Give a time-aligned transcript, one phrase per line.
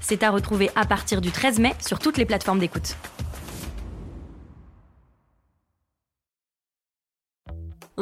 [0.00, 2.96] C'est à retrouver à partir du 13 mai sur toutes les plateformes d'écoute.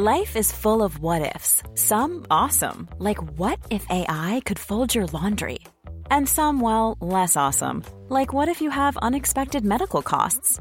[0.00, 1.60] Life is full of what ifs.
[1.74, 5.58] Some awesome, like what if AI could fold your laundry?
[6.08, 10.60] And some, well, less awesome, like what if you have unexpected medical costs?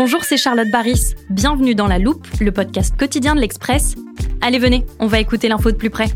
[0.00, 1.16] Bonjour, c'est Charlotte Baris.
[1.28, 3.96] Bienvenue dans La Loupe, le podcast quotidien de l'Express.
[4.40, 6.06] Allez, venez, on va écouter l'info de plus près.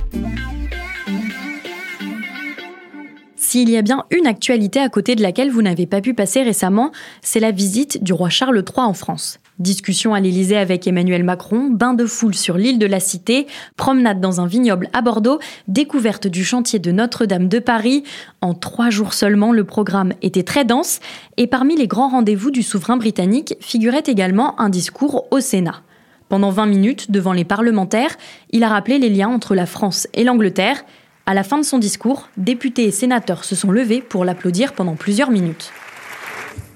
[3.34, 6.44] S'il y a bien une actualité à côté de laquelle vous n'avez pas pu passer
[6.44, 9.41] récemment, c'est la visite du roi Charles III en France.
[9.62, 13.46] Discussion à l'Élysée avec Emmanuel Macron, bain de foule sur l'île de la Cité,
[13.77, 18.02] promenade dans un vignoble à Bordeaux, découverte du chantier de Notre-Dame de Paris.
[18.40, 20.98] En trois jours seulement, le programme était très dense
[21.36, 25.83] et parmi les grands rendez-vous du souverain britannique figurait également un discours au Sénat.
[26.28, 28.16] Pendant 20 minutes, devant les parlementaires,
[28.50, 30.84] il a rappelé les liens entre la France et l'Angleterre.
[31.24, 34.96] À la fin de son discours, députés et sénateurs se sont levés pour l'applaudir pendant
[34.96, 35.70] plusieurs minutes.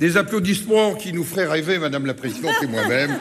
[0.00, 3.16] Des applaudissements qui nous feraient rêver, Madame la Présidente et moi-même,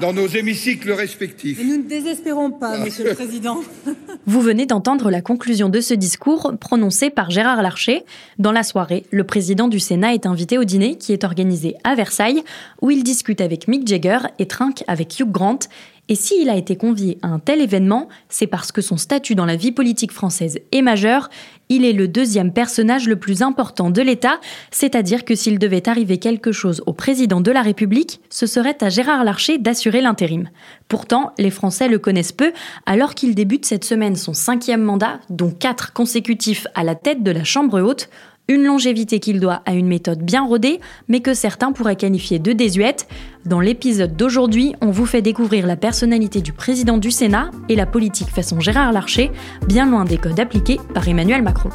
[0.00, 1.58] dans nos hémicycles respectifs.
[1.62, 3.60] nous ne désespérons pas, Monsieur le Président.
[4.26, 8.04] Vous venez d'entendre la conclusion de ce discours prononcé par Gérard Larcher.
[8.38, 11.94] Dans la soirée, le président du Sénat est invité au dîner qui est organisé à
[11.94, 12.42] Versailles,
[12.80, 15.60] où il discute avec Mick Jagger et trinque avec Hugh Grant.
[16.08, 19.44] Et s'il a été convié à un tel événement, c'est parce que son statut dans
[19.44, 21.30] la vie politique française est majeur.
[21.68, 24.38] Il est le deuxième personnage le plus important de l'État,
[24.70, 28.88] c'est-à-dire que s'il devait arriver quelque chose au président de la République, ce serait à
[28.88, 30.48] Gérard Larcher d'assurer l'intérim.
[30.86, 32.52] Pourtant, les Français le connaissent peu,
[32.86, 37.32] alors qu'il débute cette semaine son cinquième mandat, dont quatre consécutifs à la tête de
[37.32, 38.08] la Chambre haute.
[38.48, 42.52] Une longévité qu'il doit à une méthode bien rodée, mais que certains pourraient qualifier de
[42.52, 43.08] désuète.
[43.44, 47.86] Dans l'épisode d'aujourd'hui, on vous fait découvrir la personnalité du président du Sénat et la
[47.86, 49.32] politique façon Gérard Larcher,
[49.66, 51.70] bien loin des codes appliqués par Emmanuel Macron.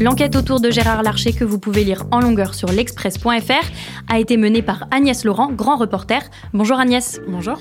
[0.00, 3.66] L'enquête autour de Gérard Larcher que vous pouvez lire en longueur sur l'express.fr
[4.08, 6.22] a été menée par Agnès Laurent, grand reporter.
[6.54, 7.20] Bonjour Agnès.
[7.28, 7.58] Bonjour.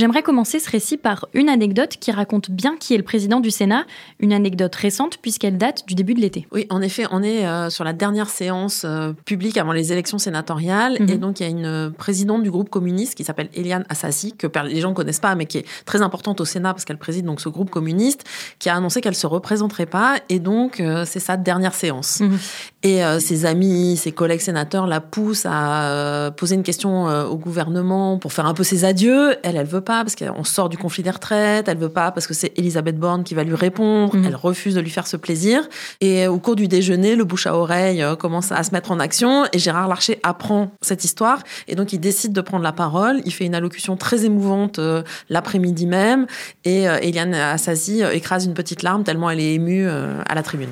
[0.00, 3.50] J'aimerais commencer ce récit par une anecdote qui raconte bien qui est le président du
[3.50, 3.84] Sénat,
[4.18, 6.46] une anecdote récente puisqu'elle date du début de l'été.
[6.52, 10.16] Oui, en effet, on est euh, sur la dernière séance euh, publique avant les élections
[10.16, 14.32] sénatoriales et donc il y a une présidente du groupe communiste qui s'appelle Eliane Assassi,
[14.32, 16.96] que les gens ne connaissent pas mais qui est très importante au Sénat parce qu'elle
[16.96, 18.24] préside donc ce groupe communiste,
[18.58, 22.20] qui a annoncé qu'elle se représenterait pas et donc euh, c'est sa dernière séance.
[22.20, 22.38] Mhm.
[22.82, 28.32] Et ses amis, ses collègues sénateurs la poussent à poser une question au gouvernement pour
[28.32, 29.36] faire un peu ses adieux.
[29.42, 32.26] Elle, elle veut pas parce qu'on sort du conflit des retraites, elle veut pas parce
[32.26, 34.24] que c'est Elisabeth Borne qui va lui répondre, Mhm.
[34.24, 35.68] elle refuse de lui faire ce plaisir.
[36.00, 38.98] Et au cours du déjeuner, le bouche à oreille euh, commence à se mettre en
[39.00, 43.20] action et Gérard Larcher apprend cette histoire et donc il décide de prendre la parole.
[43.26, 46.26] Il fait une allocution très émouvante euh, l'après-midi même
[46.64, 50.34] et euh, Eliane Assasi euh, écrase une petite larme tellement elle est émue euh, à
[50.34, 50.70] la tribune.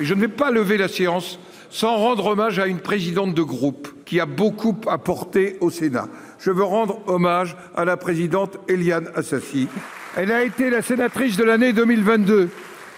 [0.00, 1.38] Je ne vais pas lever la séance
[1.68, 6.08] sans rendre hommage à une présidente de groupe qui a beaucoup apporté au Sénat.
[6.38, 9.68] Je veux rendre hommage à la présidente Eliane Assassi.
[10.16, 12.48] Elle a été la sénatrice de l'année 2022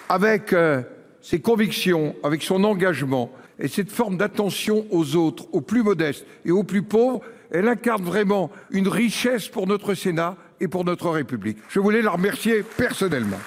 [0.09, 0.81] avec euh,
[1.21, 6.53] ses convictions, avec son engagement et cette forme d'attention aux autres, aux plus modestes et
[6.53, 7.21] aux plus pauvres.
[7.51, 11.59] Elle incarne vraiment une richesse pour notre Sénat et pour notre République.
[11.69, 13.41] Je voulais la remercier personnellement.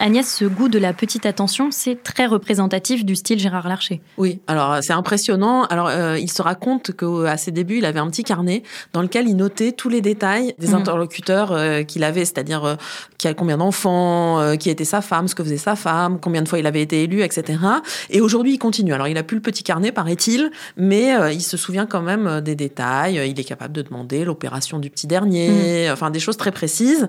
[0.00, 4.00] Agnès, ce goût de la petite attention, c'est très représentatif du style Gérard Larcher.
[4.16, 5.64] Oui, alors c'est impressionnant.
[5.64, 8.62] Alors euh, il se raconte qu'à ses débuts, il avait un petit carnet
[8.92, 10.74] dans lequel il notait tous les détails des Mhm.
[10.76, 12.74] interlocuteurs euh, qu'il avait, c'est-à-dire euh,
[13.18, 16.42] qui a combien d'enfants, euh, qui était sa femme, ce que faisait sa femme, combien
[16.42, 17.58] de fois il avait été élu, etc.
[18.10, 18.92] Et aujourd'hui, il continue.
[18.92, 22.26] Alors il a plus le petit carnet, paraît-il, mais euh, il se souvient quand même
[22.28, 23.20] euh, des détails.
[23.28, 27.08] Il est capable de demander l'opération du petit dernier, enfin des choses très précises.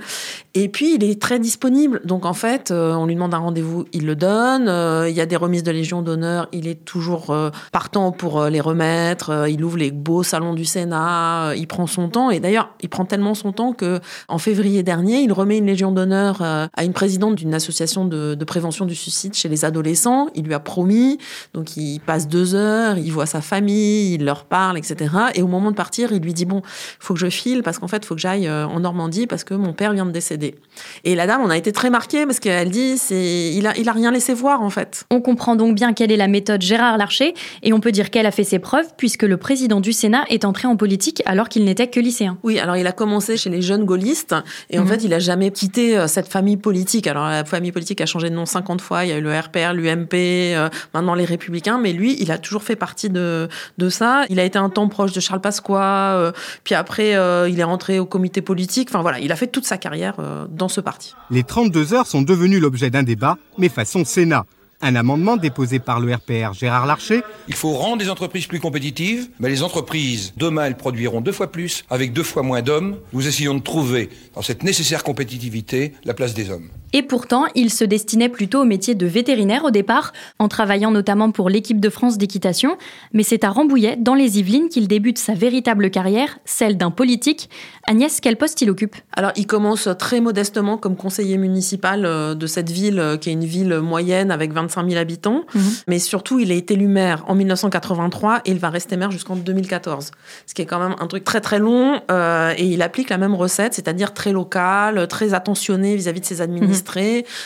[0.55, 2.01] Et puis il est très disponible.
[2.03, 4.67] Donc en fait on lui demande un rendez-vous, il le donne.
[5.07, 7.35] Il y a des remises de Légion d'honneur, il est toujours
[7.71, 9.47] partant pour les remettre.
[9.49, 12.29] il ouvre les beaux salons du Sénat, il prend son temps.
[12.29, 15.91] Et d'ailleurs, il prend tellement son temps que en février dernier, il remet une Légion
[15.91, 20.27] d'honneur à une présidente d'une association de, prévention du suicide chez les adolescents.
[20.35, 21.19] Il lui a promis,
[21.53, 25.13] donc il passe deux heures, il voit sa famille, il leur parle, etc.
[25.35, 26.61] Et au moment de partir, il lui dit bon,
[26.99, 29.53] faut que je file parce qu'en fait, faut que j'aille euh, en Normandie parce que
[29.53, 30.55] mon père vient de décéder.
[31.03, 33.89] Et la dame, on a été très marquée parce qu'elle dit c'est il a il
[33.89, 35.05] a rien laissé voir en fait.
[35.09, 37.33] On comprend donc bien quelle est la méthode Gérard Larcher
[37.63, 40.45] et on peut dire qu'elle a fait ses preuves puisque le président du Sénat est
[40.45, 42.37] entré en politique alors qu'il n'était que lycéen.
[42.43, 44.35] Oui, alors il a commencé chez les jeunes gaullistes
[44.69, 44.87] et en mhm.
[44.89, 47.07] fait, il a jamais quitté euh, cette famille politique.
[47.07, 49.37] Alors la famille politique a changé de nom 50 fois, il y a eu le
[49.37, 53.89] RPR, l'UMP, euh, maintenant les Républicains, mais lui, il a toujours fait partie de de
[53.89, 54.25] ça.
[54.29, 56.33] Il a été un temps proche de Charles Pasqua,
[56.63, 57.11] puis après
[57.49, 58.89] il est rentré au comité politique.
[58.91, 60.15] Enfin voilà, il a fait toute sa carrière
[60.49, 61.15] dans ce parti.
[61.29, 64.45] Les 32 heures sont devenues l'objet d'un débat, mais façon Sénat.
[64.81, 67.21] Un amendement déposé par le RPR Gérard Larcher.
[67.49, 71.51] Il faut rendre les entreprises plus compétitives, mais les entreprises, demain, elles produiront deux fois
[71.51, 72.97] plus, avec deux fois moins d'hommes.
[73.11, 76.69] Nous essayons de trouver, dans cette nécessaire compétitivité, la place des hommes.
[76.93, 81.31] Et pourtant, il se destinait plutôt au métier de vétérinaire au départ, en travaillant notamment
[81.31, 82.77] pour l'équipe de France d'équitation.
[83.13, 87.49] Mais c'est à Rambouillet, dans les Yvelines, qu'il débute sa véritable carrière, celle d'un politique.
[87.87, 88.95] Agnès, quel poste il occupe?
[89.13, 93.33] Alors, il commence très modestement comme conseiller municipal euh, de cette ville, euh, qui est
[93.33, 95.43] une ville moyenne avec 25 000 habitants.
[95.53, 95.61] Mhm.
[95.87, 99.35] Mais surtout, il a été élu maire en 1983 et il va rester maire jusqu'en
[99.35, 100.11] 2014.
[100.47, 102.01] Ce qui est quand même un truc très très long.
[102.09, 106.41] Euh, et il applique la même recette, c'est-à-dire très local, très attentionné vis-à-vis de ses
[106.41, 106.78] administrés.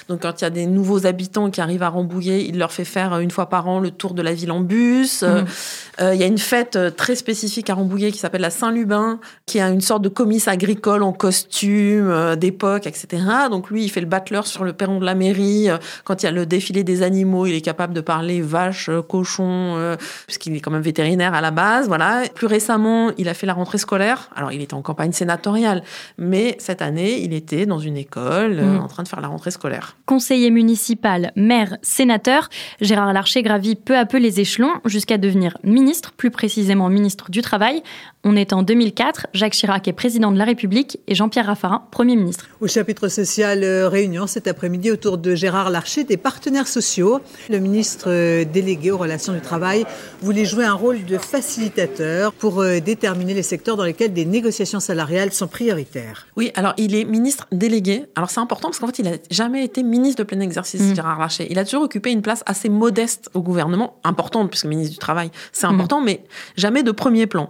[0.09, 2.85] Donc, quand il y a des nouveaux habitants qui arrivent à Rambouillet, il leur fait
[2.85, 5.24] faire une fois par an le tour de la ville en bus.
[5.24, 5.45] Mhm.
[6.01, 9.19] Euh, il y a une fête euh, très spécifique à Rambouillet qui s'appelle la Saint-Lubin,
[9.45, 13.24] qui a une sorte de comice agricole en costume euh, d'époque, etc.
[13.50, 15.68] Donc, lui, il fait le battleur sur le perron de la mairie.
[16.03, 19.97] Quand il y a le défilé des animaux, il est capable de parler vache, cochon,
[20.25, 21.88] puisqu'il est quand même vétérinaire à la base.
[21.88, 22.24] Voilà.
[22.33, 24.29] Plus récemment, il a fait la rentrée scolaire.
[24.36, 25.83] Alors, il était en campagne sénatoriale,
[26.18, 28.79] mais cette année, il était dans une école mhm.
[28.79, 29.97] en train de faire la rentrée scolaire.
[30.05, 32.49] Conseiller municipal, maire, sénateur,
[32.81, 37.41] Gérard Larcher gravit peu à peu les échelons jusqu'à devenir ministre, plus précisément ministre du
[37.41, 37.81] Travail.
[38.25, 42.15] On est en 2004, Jacques Chirac est président de la République et Jean-Pierre Raffarin, Premier
[42.15, 42.47] ministre.
[42.61, 47.19] Au chapitre social, euh, réunion cet après-midi autour de Gérard Larcher des partenaires sociaux.
[47.49, 49.83] Le ministre euh, délégué aux relations du travail
[50.21, 54.79] voulait jouer un rôle de facilitateur pour euh, déterminer les secteurs dans lesquels des négociations
[54.79, 56.25] salariales sont prioritaires.
[56.37, 58.05] Oui, alors il est ministre délégué.
[58.15, 60.95] Alors c'est important parce qu'en fait, il n'a jamais été ministre de plein exercice, mmh.
[60.95, 61.47] Gérard Larcher.
[61.49, 65.29] Il a toujours occupé une place assez modeste au gouvernement, importante puisque ministre du Travail,
[65.51, 66.05] c'est important, mmh.
[66.05, 66.23] mais
[66.55, 67.49] jamais de premier plan.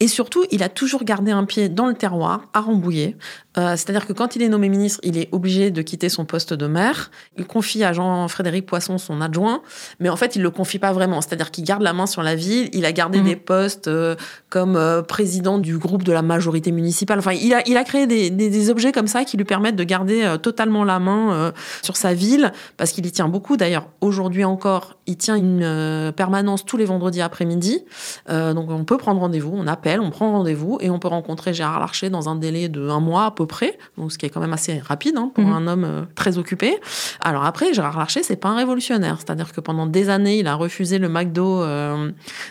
[0.00, 3.16] Et surtout, il a toujours gardé un pied dans le terroir, à Rambouillet.
[3.56, 6.52] Euh, c'est-à-dire que quand il est nommé ministre, il est obligé de quitter son poste
[6.54, 7.10] de maire.
[7.38, 9.62] Il confie à Jean-Frédéric Poisson, son adjoint,
[10.00, 11.20] mais en fait, il le confie pas vraiment.
[11.20, 12.68] C'est-à-dire qu'il garde la main sur la ville.
[12.72, 13.24] Il a gardé mhm.
[13.24, 14.16] des postes euh,
[14.50, 17.18] comme euh, président du groupe de la majorité municipale.
[17.18, 19.84] Enfin, il a, il a créé des, des, objets comme ça qui lui permettent de
[19.84, 21.52] garder totalement la main
[21.82, 23.58] sur sa ville, parce qu'il y tient beaucoup.
[23.58, 27.84] D'ailleurs, aujourd'hui encore, il tient une permanence tous les vendredis après-midi.
[28.28, 31.80] donc, on peut prendre rendez-vous, on appelle, on prend rendez-vous et on peut rencontrer Gérard
[31.80, 34.40] Larcher dans un délai de un mois à peu près, donc ce qui est quand
[34.40, 35.52] même assez rapide hein, pour mhm.
[35.52, 36.76] un homme euh, très occupé.
[37.20, 40.54] Alors après, Gérard Larcher, c'est pas un révolutionnaire, c'est-à-dire que pendant des années, il a
[40.54, 42.10] refusé le McDo euh,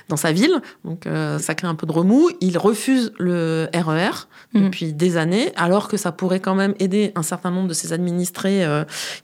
[0.09, 2.29] dans sa ville, donc euh, ça crée un peu de remous.
[2.41, 4.65] Il refuse le RER e mhm.
[4.65, 7.93] depuis des années, alors que ça pourrait quand même aider un certain nombre de ses
[7.93, 8.65] administrés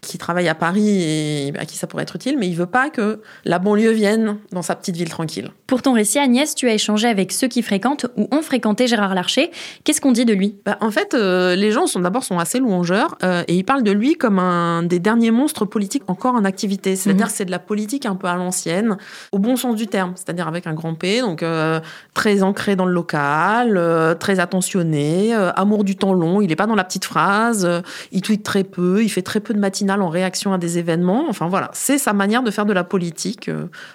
[0.01, 2.89] qui travaillent à Paris et à qui ça pourrait être utile, mais il veut pas
[2.89, 5.51] que la banlieue vienne dans sa petite ville tranquille.
[5.67, 9.15] Pour ton récit, Agnès, tu as échangé avec ceux qui fréquentent ou ont fréquenté Gérard
[9.15, 9.51] Larcher.
[9.83, 10.55] Qu'est-ce qu'on dit de lui?
[10.65, 11.13] Bah, En fait,
[11.59, 14.83] les gens sont d'abord sont assez louangeurs euh, et ils parlent de lui comme un
[14.83, 16.95] des derniers monstres politiques encore en activité.
[16.95, 17.31] C'est-à-dire mhm.
[17.33, 18.97] c'est de la politique un peu à l'ancienne,
[19.31, 21.79] au bon sens du terme, c'est-à-dire avec un grand P, donc euh,
[22.13, 26.41] très ancré dans le local, euh, très attentionné, amour du temps long.
[26.41, 27.69] Il n'est pas dans la petite phrase,
[28.11, 31.25] il tweet très peu, il fait très peu de matinales en réaction à des événements.
[31.29, 33.49] Enfin voilà, c'est sa manière de faire de la politique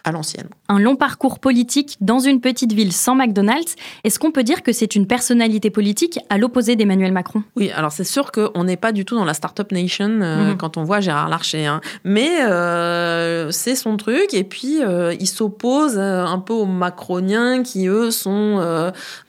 [0.05, 0.49] à l'ancienne.
[0.69, 3.75] Un long parcours politique dans une petite ville sans McDonald's.
[4.05, 7.43] Est-ce qu'on peut dire que c'est une personnalité politique à l'opposé d'Emmanuel Macron?
[7.57, 10.57] Oui, alors c'est sûr qu'on n'est pas du tout dans la startup nation euh, mhm.
[10.57, 11.67] quand on voit Gérard Larcher.
[11.67, 11.81] Hein.
[12.03, 14.35] Mais euh, c'est son truc.
[14.35, 18.35] Et puis, euh, il s'oppose un peu aux macroniens qui, eux, sont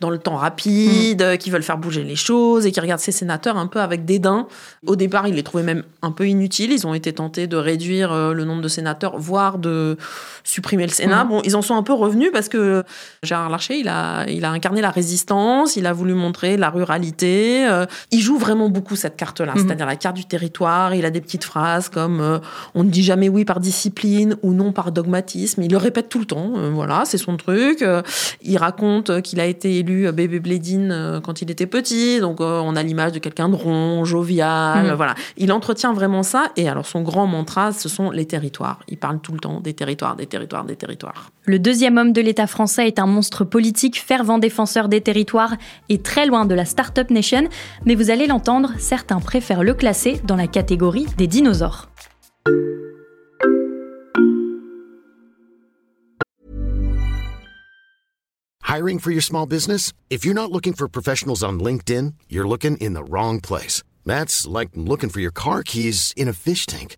[0.01, 1.37] dans le temps rapide, mhm.
[1.37, 4.47] qui veulent faire bouger les choses et qui regardent ces sénateurs un peu avec dédain.
[4.87, 6.71] Au départ, il les trouvait même un peu inutiles.
[6.71, 9.97] Ils ont été tentés de réduire le nombre de sénateurs, voire de
[10.43, 11.25] supprimer le Sénat.
[11.25, 11.29] Mhm.
[11.29, 12.83] Bon, ils en sont un peu revenus parce que
[13.21, 17.67] Gérard Larcher, il a, il a incarné la résistance, il a voulu montrer la ruralité.
[18.15, 19.61] Il joue vraiment beaucoup cette carte-là, Mhm.
[19.65, 20.93] c'est-à-dire la carte du territoire.
[20.95, 22.39] Il a des petites phrases comme euh,
[22.73, 25.61] on ne dit jamais oui par discipline ou non par dogmatisme.
[25.63, 26.53] Il le répète tout le temps.
[26.57, 27.81] euh, voilà, c'est son truc.
[27.81, 28.01] Euh,
[28.41, 32.83] il raconte qu'il a été élu bébé Blédine quand il était petit, donc on a
[32.83, 34.85] l'image de quelqu'un de rond, jovial.
[34.87, 34.93] Mhm.
[34.93, 36.51] Voilà, il entretient vraiment ça.
[36.55, 38.79] Et alors son grand mantra, ce sont les territoires.
[38.87, 41.31] Il parle tout le temps des territoires, des territoires, des territoires.
[41.47, 45.55] Le deuxième homme de l'État français est un monstre politique, fervent défenseur des territoires
[45.89, 47.47] et très loin de la Startup Nation,
[47.85, 51.89] mais vous allez l'entendre, certains préfèrent le classer dans la catégorie des dinosaures.
[58.67, 59.93] Hiring for your small business?
[60.09, 63.83] If you're not looking for professionals on LinkedIn, you're looking in the wrong place.
[64.05, 66.97] That's like looking for your car keys in a fish tank.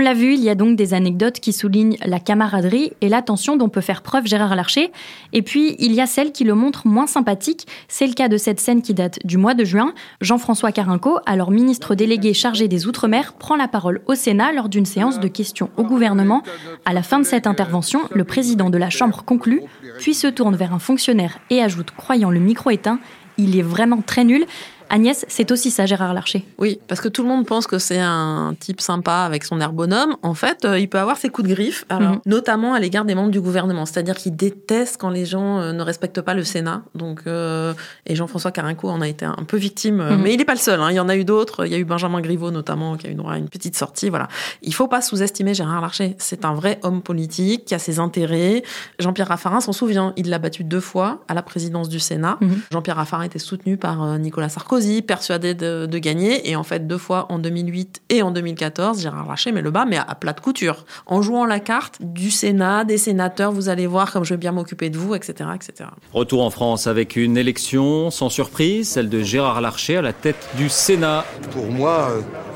[0.00, 3.68] L'a vu, il y a donc des anecdotes qui soulignent la camaraderie et l'attention dont
[3.68, 4.90] peut faire preuve Gérard Larcher.
[5.32, 7.66] Et puis, il y a celles qui le montrent moins sympathique.
[7.88, 9.94] C'est le cas de cette scène qui date du mois de juin.
[10.20, 14.86] Jean-François Carinco, alors ministre délégué chargé des Outre-mer, prend la parole au Sénat lors d'une
[14.86, 16.42] séance de questions au gouvernement.
[16.84, 19.62] À la fin de cette intervention, le président de la Chambre conclut,
[19.98, 22.98] puis se tourne vers un fonctionnaire et ajoute, croyant le micro éteint,
[23.38, 24.44] il est vraiment très nul.
[24.90, 26.44] Agnès, c'est aussi ça, Gérard Larcher.
[26.58, 29.72] Oui, parce que tout le monde pense que c'est un type sympa avec son air
[29.72, 30.16] bonhomme.
[30.22, 32.20] En fait, euh, il peut avoir ses coups de griffe, alors, Mhm.
[32.26, 33.86] notamment à l'égard des membres du gouvernement.
[33.86, 36.82] C'est-à-dire qu'il déteste quand les gens euh, ne respectent pas le Sénat.
[36.96, 37.72] Donc, euh,
[38.06, 39.96] et Jean-François Carinco en a été un peu victime.
[40.02, 40.22] Mhm.
[40.22, 40.80] Mais il n'est pas le seul.
[40.80, 40.90] hein.
[40.90, 41.66] Il y en a eu d'autres.
[41.66, 44.08] Il y a eu Benjamin Griveaux notamment qui a eu droit à une petite sortie.
[44.10, 44.26] Voilà.
[44.62, 46.16] Il faut pas sous-estimer Gérard Larcher.
[46.18, 48.64] C'est un vrai homme politique qui a ses intérêts.
[48.98, 50.12] Jean-Pierre Raffarin s'en souvient.
[50.16, 52.38] Il l'a battu deux fois à la présidence du Sénat.
[52.40, 52.60] Mhm.
[52.72, 56.48] Jean-Pierre Raffarin était soutenu par Nicolas Sarkozy, persuadé de, de gagner.
[56.50, 59.84] Et en fait, deux fois en 2008 et en 2014, Gérard Larcher met le bas,
[59.84, 60.84] mais à, à plat de couture.
[61.06, 64.52] En jouant la carte du Sénat, des sénateurs, vous allez voir comme je vais bien
[64.52, 65.90] m'occuper de vous, etc., etc.
[66.12, 70.48] Retour en France avec une élection sans surprise, celle de Gérard Larcher à la tête
[70.56, 71.24] du Sénat.
[71.52, 72.10] Pour moi,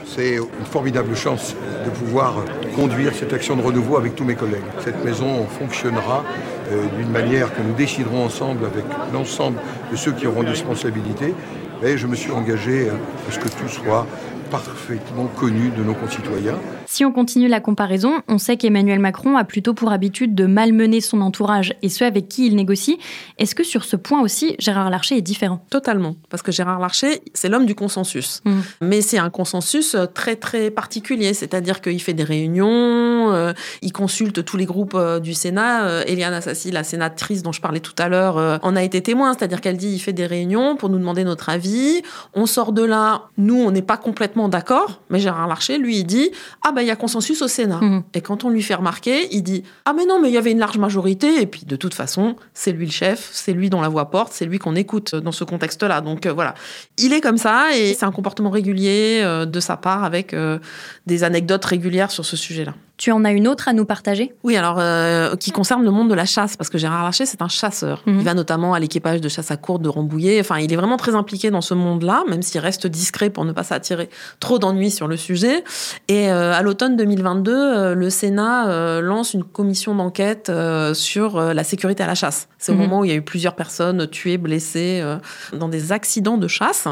[0.07, 1.54] c'est une formidable chance
[1.85, 2.37] de pouvoir
[2.76, 4.62] conduire cette action de renouveau avec tous mes collègues.
[4.81, 6.25] Cette maison fonctionnera
[6.71, 9.59] euh, d'une manière que nous déciderons ensemble avec l'ensemble
[9.90, 11.35] de ceux qui auront des responsabilités.
[11.83, 14.07] Et je me suis engagé à ce que tout soit
[14.50, 16.59] parfaitement connu de nos concitoyens.
[16.94, 21.00] Si on continue la comparaison, on sait qu'Emmanuel Macron a plutôt pour habitude de malmener
[21.00, 23.00] son entourage et ceux avec qui il négocie.
[23.36, 25.66] Est-ce que sur ce point aussi, Gérard Larcher est différent?
[25.70, 26.14] Totalement.
[26.30, 28.42] Parce que Gérard Larcher, c'est l'homme du consensus.
[28.44, 28.62] Mhm.
[28.82, 31.34] Mais c'est un consensus euh, très, très particulier.
[31.34, 35.86] C'est-à-dire qu'il fait des réunions, euh, il consulte tous les groupes euh, du Sénat.
[35.86, 39.34] Euh, Eliane Assassi, la sénatrice dont je parlais tout à l'heure, en a été témoin.
[39.36, 42.02] C'est-à-dire qu'elle dit il fait des réunions pour nous demander notre avis.
[42.34, 45.00] On sort de là, nous, on n'est pas complètement d'accord.
[45.10, 46.30] Mais Gérard Larcher, lui, il dit
[46.62, 47.80] ah ben il y a consensus au Sénat.
[47.80, 48.02] Mhm.
[48.14, 50.52] Et quand on lui fait remarquer, il dit Ah, mais non, mais il y avait
[50.52, 51.40] une large majorité.
[51.40, 54.32] Et puis, de toute façon, c'est lui le chef, c'est lui dont la voix porte,
[54.32, 56.00] c'est lui qu'on écoute dans ce contexte-là.
[56.00, 56.54] Donc, euh, voilà.
[56.98, 60.58] Il est comme ça et c'est un comportement régulier euh, de sa part avec euh,
[61.06, 62.74] des anecdotes régulières sur ce sujet-là.
[62.96, 64.34] Tu en as une autre à nous partager?
[64.44, 67.42] Oui, alors, euh, qui concerne le monde de la chasse, parce que Gérard Larcher, c'est
[67.42, 68.02] un chasseur.
[68.06, 68.18] Mhm.
[68.20, 70.38] Il va notamment à l'équipage de chasse à courte de Rambouillet.
[70.40, 73.52] Enfin, il est vraiment très impliqué dans ce monde-là, même s'il reste discret pour ne
[73.52, 74.08] pas s'attirer
[74.38, 75.64] trop d'ennuis sur le sujet.
[76.08, 81.40] Et euh, à l'automne 2022, euh, le Sénat euh, lance une commission d'enquête euh, sur
[81.40, 82.48] la sécurité à la chasse.
[82.64, 82.80] C'est au Mhm.
[82.80, 85.18] moment où il y a eu plusieurs personnes tuées, blessées euh,
[85.52, 86.88] dans des accidents de chasse.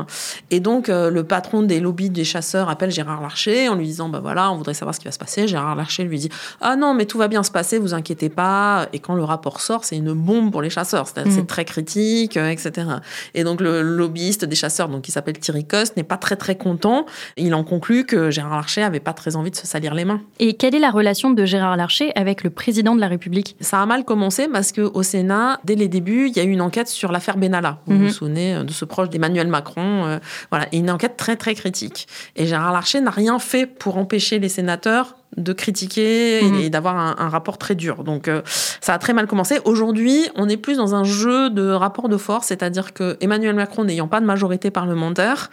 [0.50, 4.11] Et donc, euh, le patron des lobbies des chasseurs appelle Gérard Larcher en lui disant,
[4.11, 5.49] bah voilà, on voudrait savoir ce qui va se passer.
[5.49, 6.29] Gérard Larcher lui dit,
[6.61, 8.87] ah non, mais tout va bien se passer, vous inquiétez pas.
[8.93, 11.07] Et quand le rapport sort, c'est une bombe pour les chasseurs.
[11.09, 11.31] C'est Mhm.
[11.31, 12.87] c'est très critique, euh, etc.
[13.35, 16.57] Et donc, le lobbyiste des chasseurs, donc, qui s'appelle Thierry Coste, n'est pas très, très
[16.57, 17.07] content.
[17.38, 20.21] Il en conclut que Gérard Larcher avait pas très envie de se salir les mains.
[20.38, 23.57] Et quelle est la relation de Gérard Larcher avec le président de la République?
[23.61, 26.50] Ça a mal commencé parce que au Sénat, dès les débuts, il y a eu
[26.50, 27.78] une enquête sur l'affaire Benalla.
[27.87, 28.07] Vous Mhm.
[28.07, 30.19] vous souvenez euh, de ce proche d'Emmanuel Macron, euh,
[30.50, 32.07] voilà, et une enquête très très critique.
[32.37, 36.55] Et Gérard Larcher n'a rien fait pour empêcher les sénateurs de critiquer Mhm.
[36.61, 38.05] et d'avoir un, un rapport très dur.
[38.05, 38.43] Donc euh,
[38.81, 39.61] ça a très mal commencé.
[39.65, 43.85] Aujourd'hui, on est plus dans un jeu de rapport de force, c'est-à-dire que Emmanuel Macron
[43.85, 45.51] n'ayant pas de majorité parlementaire,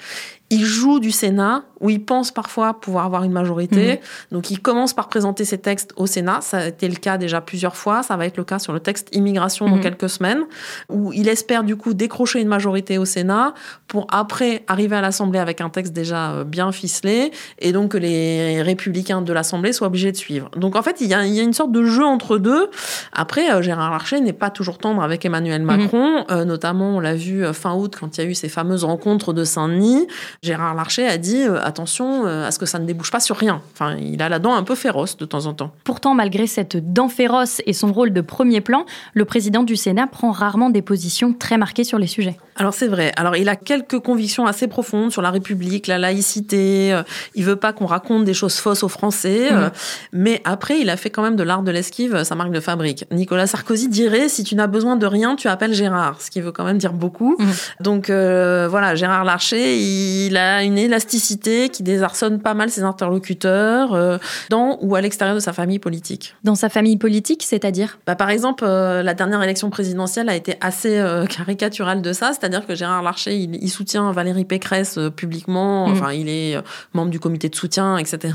[0.51, 4.01] il joue du Sénat où il pense parfois pouvoir avoir une majorité.
[4.31, 6.39] Donc il commence par présenter ses textes au Sénat.
[6.41, 8.01] Ça a été le cas déjà plusieurs fois.
[8.01, 9.81] Ça va être le cas sur le texte immigration dans Mhm.
[9.83, 10.41] quelques semaines,
[10.89, 13.53] où il espère du coup décrocher une majorité au Sénat
[13.87, 17.97] pour après arriver à l'Assemblée avec un texte déjà euh, bien ficelé et donc que
[17.99, 20.49] les républicains de l'Assemblée soient obligés de suivre.
[20.57, 22.69] Donc en fait, il y a, il y a une sorte de jeu entre deux.
[23.13, 27.15] Après, euh, Gérard Larcher n'est pas toujours tendre avec Emmanuel Macron, Euh, notamment on l'a
[27.15, 30.07] vu euh, fin août quand il y a eu ces fameuses rencontres de Saint-Denis.
[30.43, 33.61] Gérard Larcher a dit euh, attention à ce que ça ne débouche pas sur rien.
[33.73, 35.71] Enfin, il a la dent un peu féroce de temps en temps.
[35.83, 40.07] Pourtant, malgré cette dent féroce et son rôle de premier plan, le président du Sénat
[40.07, 42.37] prend rarement des positions très marquées sur les sujets.
[42.55, 43.11] Alors c'est vrai.
[43.15, 46.99] Alors il a quelques convictions assez profondes sur la République, la laïcité.
[47.35, 49.49] Il veut pas qu'on raconte des choses fausses aux Français.
[49.59, 49.69] Euh,
[50.13, 52.59] Mais après, il a fait quand même de l'art de l'esquive euh, sa marque de
[52.59, 53.05] fabrique.
[53.11, 56.51] Nicolas Sarkozy dirait si tu n'as besoin de rien, tu appelles Gérard, ce qui veut
[56.51, 57.35] quand même dire beaucoup.
[57.39, 57.47] Mhm.
[57.81, 63.93] Donc euh, voilà, Gérard Larcher, il a une élasticité qui désarçonne pas mal ses interlocuteurs
[63.93, 64.17] euh,
[64.49, 66.35] dans ou à l'extérieur de sa famille politique.
[66.43, 67.99] Dans sa famille politique, c'est-à-dire?
[68.05, 72.65] Bah, par exemple, euh, la dernière élection présidentielle a été assez caricaturale de ça, c'est-à-dire
[72.65, 76.57] que Gérard Larcher, il, il soutient Valérie Pécresse publiquement, enfin, il est
[76.93, 78.33] membre du comité de soutien, etc.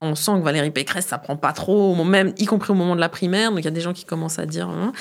[0.00, 3.00] On sent que Valérie Pécresse, ça prend pas trop, même y compris au moment de
[3.00, 4.68] la primaire, donc il y a des gens qui commencent à dire...
[4.68, 4.92] hein.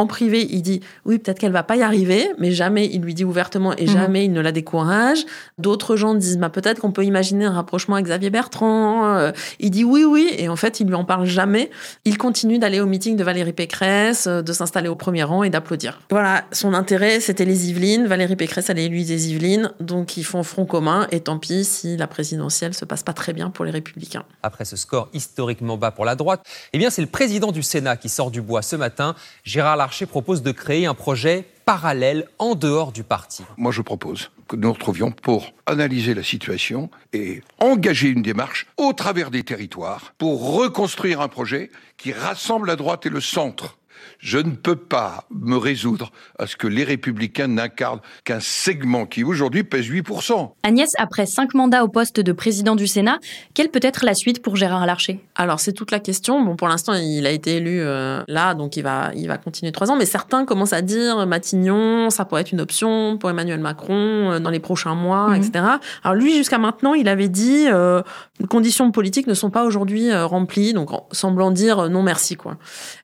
[0.00, 3.12] En privé, il dit oui, peut-être qu'elle va pas y arriver, mais jamais il lui
[3.12, 3.92] dit ouvertement et Mhm.
[3.92, 5.26] jamais il ne la décourage.
[5.58, 9.14] D'autres gens disent bah, peut-être qu'on peut imaginer un rapprochement avec Xavier Bertrand.
[9.16, 11.70] Euh, Il dit oui, oui, et en fait, il lui en parle jamais.
[12.06, 15.50] Il continue d'aller au meeting de Valérie Pécresse, euh, de s'installer au premier rang et
[15.50, 16.00] d'applaudir.
[16.10, 18.06] Voilà, son intérêt, c'était les Yvelines.
[18.06, 21.06] Valérie Pécresse, elle est élue des Yvelines, donc ils font front commun.
[21.10, 24.24] Et tant pis si la présidentielle se passe pas très bien pour les Républicains.
[24.42, 26.40] Après ce score historiquement bas pour la droite,
[26.72, 29.14] eh bien c'est le président du Sénat qui sort du bois ce matin.
[29.44, 33.44] Gérard Larcher propose de créer un projet parallèle en dehors du parti.
[33.56, 38.66] Moi, je propose que nous nous retrouvions pour analyser la situation et engager une démarche
[38.76, 43.78] au travers des territoires pour reconstruire un projet qui rassemble la droite et le centre.
[44.18, 49.24] Je ne peux pas me résoudre à ce que les républicains n'incarnent qu'un segment qui
[49.24, 50.52] aujourd'hui pèse 8%.
[50.62, 53.18] Agnès, après cinq mandats au poste de président du Sénat,
[53.54, 55.20] quelle peut être la suite pour Gérard Larcher?
[55.36, 56.42] Alors c'est toute la question.
[56.44, 59.72] Bon, pour l'instant, il a été élu euh, là, donc il va, il va continuer
[59.72, 59.96] trois ans.
[59.96, 64.38] Mais certains commencent à dire Matignon, ça pourrait être une option pour Emmanuel Macron euh,
[64.40, 65.34] dans les prochains mois, Mhm.
[65.36, 65.64] etc.
[66.04, 68.02] Alors lui, jusqu'à maintenant, il avait dit euh,
[68.38, 72.02] les conditions politiques ne sont pas aujourd'hui euh, remplies, donc en semblant dire euh, non
[72.02, 72.56] merci quoi.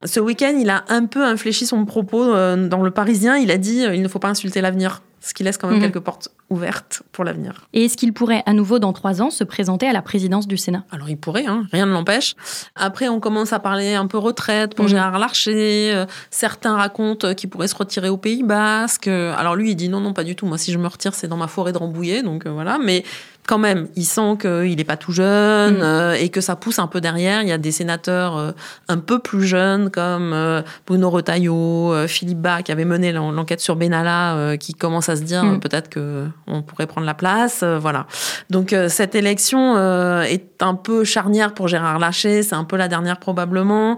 [0.04, 3.36] Ce week-end, il a un peu infléchi son propos euh, dans le Parisien.
[3.36, 5.76] Il a dit euh, il ne faut pas insulter l'avenir, ce qui laisse quand même
[5.78, 5.82] Mhm.
[5.82, 7.66] quelques portes ouvertes pour l'avenir.
[7.72, 10.56] Et est-ce qu'il pourrait à nouveau dans trois ans se présenter à la présidence du
[10.56, 10.84] Sénat?
[10.92, 12.34] Alors il pourrait, hein, rien ne l'empêche.
[12.76, 14.90] Après, on commence à parler un peu retraite pour Mhm.
[14.90, 15.90] Gérard Larcher.
[15.94, 19.08] Euh, certains racontent qu'il pourrait se retirer au Pays Basque.
[19.08, 20.46] Alors lui, il dit non, non, pas du tout.
[20.46, 22.78] Moi, si je me retire, c'est dans ma forêt de Rambouillet, donc euh, voilà.
[22.82, 23.02] Mais
[23.46, 25.82] quand même, il sent qu'il n'est pas tout jeune Mhm.
[25.82, 27.42] euh, et que ça pousse un peu derrière.
[27.42, 28.52] Il y a des sénateurs euh,
[28.88, 33.30] un peu plus jeunes comme euh, Bruno Retailleau, euh, Philippe Bas qui avait mené l'en-
[33.32, 37.06] l'enquête sur Benalla, euh, qui commencent à se dire euh, peut-être que on pourrait prendre
[37.06, 37.60] la place.
[37.62, 38.06] euh, voilà.
[38.50, 42.76] Donc euh, cette élection euh, est un peu charnière pour Gérard Larcher, c'est un peu
[42.76, 43.96] la dernière probablement.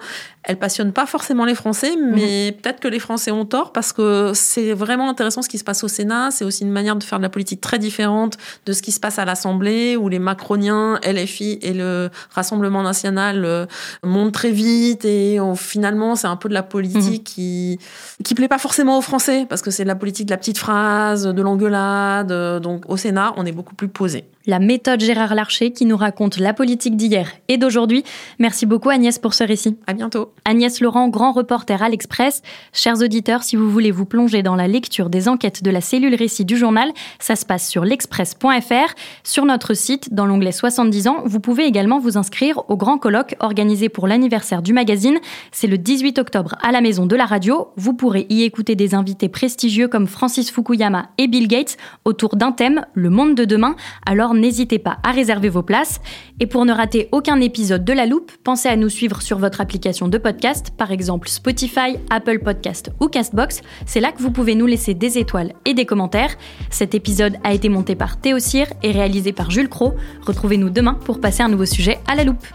[0.48, 4.32] Elle passionne pas forcément les Français, mais peut-être que les Français ont tort parce que
[4.34, 6.30] c'est vraiment intéressant ce qui se passe au Sénat.
[6.30, 8.98] C'est aussi une manière de faire de la politique très différente de ce qui se
[8.98, 13.66] passe à l'Assemblée où les Macroniens, LFI et le Rassemblement national euh,
[14.02, 17.78] montent très vite et on- finalement c'est un peu de la politique qui
[18.24, 20.56] qui plaît pas forcément aux Français parce que c'est de la politique de la petite
[20.58, 22.32] phrase, de l'engueulade.
[22.32, 24.24] euh, Donc au Sénat, on est beaucoup plus posé.
[24.48, 28.02] La méthode Gérard Larcher qui nous raconte la politique d'hier et d'aujourd'hui.
[28.38, 29.76] Merci beaucoup Agnès pour ce récit.
[29.86, 30.32] À bientôt.
[30.46, 32.40] Agnès Laurent, grand reporter à l'Express.
[32.72, 36.14] Chers auditeurs, si vous voulez vous plonger dans la lecture des enquêtes de la cellule
[36.14, 38.94] récit du journal, ça se passe sur l'express.fr.
[39.22, 43.36] Sur notre site, dans l'onglet 70 ans, vous pouvez également vous inscrire au grand colloque
[43.40, 45.18] organisé pour l'anniversaire du magazine.
[45.52, 47.68] C'est le 18 octobre à la Maison de la Radio.
[47.76, 52.52] Vous pourrez y écouter des invités prestigieux comme Francis Fukuyama et Bill Gates autour d'un
[52.52, 53.76] thème, le monde de demain.
[54.06, 56.00] Alors n'hésitez pas à réserver vos places.
[56.40, 59.60] Et pour ne rater aucun épisode de La Loupe, pensez à nous suivre sur votre
[59.60, 63.60] application de podcast, par exemple Spotify, Apple Podcast ou Castbox.
[63.86, 66.34] C'est là que vous pouvez nous laisser des étoiles et des commentaires.
[66.70, 68.38] Cet épisode a été monté par Théo
[68.82, 69.94] et réalisé par Jules Cro.
[70.22, 72.46] Retrouvez-nous demain pour passer un nouveau sujet à La Loupe.